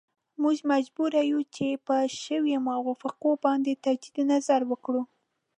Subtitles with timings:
[0.41, 5.01] موږ مجبور یو چې پر شویو موافقو باندې تجدید نظر وکړو.